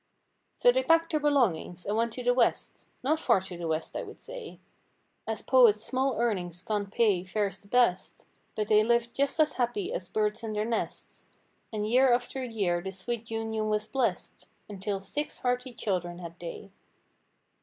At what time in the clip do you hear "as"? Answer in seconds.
5.27-5.43, 9.39-9.53, 9.93-10.09